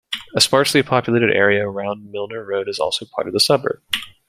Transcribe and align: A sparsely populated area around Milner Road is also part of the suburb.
A 0.35 0.41
sparsely 0.41 0.81
populated 0.81 1.29
area 1.29 1.63
around 1.63 2.09
Milner 2.09 2.43
Road 2.43 2.67
is 2.67 2.79
also 2.79 3.05
part 3.05 3.27
of 3.27 3.33
the 3.35 3.39
suburb. 3.39 3.83